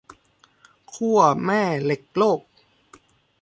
[0.93, 2.39] ขั้วแม่เหล็กโลก